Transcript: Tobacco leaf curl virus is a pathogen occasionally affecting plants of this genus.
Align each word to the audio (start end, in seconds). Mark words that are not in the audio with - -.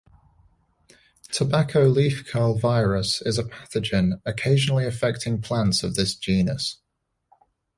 Tobacco 1.31 1.83
leaf 1.87 2.25
curl 2.27 2.57
virus 2.57 3.21
is 3.21 3.37
a 3.37 3.43
pathogen 3.43 4.19
occasionally 4.25 4.87
affecting 4.87 5.39
plants 5.39 5.83
of 5.83 5.93
this 5.93 6.15
genus. 6.15 6.77